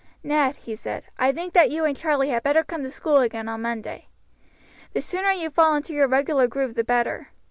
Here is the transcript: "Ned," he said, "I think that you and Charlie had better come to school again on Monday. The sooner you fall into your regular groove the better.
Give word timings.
"Ned," 0.23 0.55
he 0.55 0.75
said, 0.75 1.03
"I 1.19 1.31
think 1.31 1.53
that 1.53 1.69
you 1.69 1.85
and 1.85 1.95
Charlie 1.95 2.29
had 2.29 2.41
better 2.41 2.63
come 2.63 2.81
to 2.81 2.89
school 2.89 3.17
again 3.17 3.47
on 3.47 3.61
Monday. 3.61 4.07
The 4.93 5.01
sooner 5.03 5.29
you 5.31 5.51
fall 5.51 5.75
into 5.75 5.93
your 5.93 6.07
regular 6.07 6.47
groove 6.47 6.73
the 6.73 6.83
better. 6.83 7.29